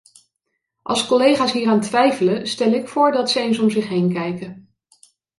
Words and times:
Als 0.83 1.07
collega's 1.07 1.51
hieraan 1.51 1.81
twijfelen, 1.81 2.47
stel 2.47 2.71
ik 2.71 2.87
voor 2.87 3.11
dat 3.11 3.29
ze 3.31 3.39
eens 3.39 3.59
om 3.59 3.69
zich 3.69 3.87
heen 3.87 4.13
kijken. 4.13 4.73